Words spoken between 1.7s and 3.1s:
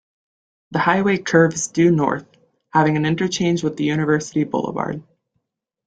north, having an